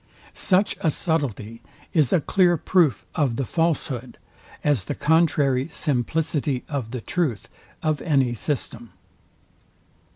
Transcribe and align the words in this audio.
Such 0.33 0.75
a 0.79 0.89
subtility 0.89 1.61
is 1.93 2.11
a 2.11 2.21
dear 2.21 2.57
proof 2.57 3.05
of 3.13 3.35
the 3.35 3.45
falshood, 3.45 4.17
as 4.63 4.85
the 4.85 4.95
contrary 4.95 5.69
simplicity 5.69 6.63
of 6.67 6.89
the 6.89 7.01
truth, 7.01 7.47
of 7.83 8.01
any 8.01 8.33
system. 8.33 8.93